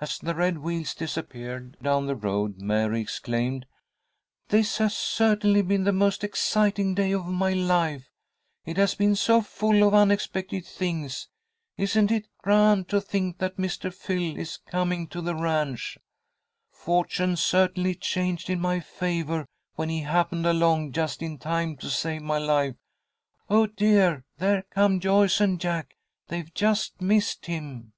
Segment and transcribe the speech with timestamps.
[0.00, 3.66] As the red wheels disappeared down the road, Mary exclaimed,
[4.46, 8.08] "This has certainly been the most exciting day of my life!
[8.64, 11.28] It has been so full of unexpected things.
[11.76, 13.92] Isn't it grand to think that Mr.
[13.92, 15.98] Phil is coming to the ranch?
[16.70, 22.22] Fortune certainly changed in my favour when he happened along just in time to save
[22.22, 22.76] my life.
[23.50, 25.96] Oh, dear, there come Joyce and Jack!
[26.28, 27.92] They've just missed him!"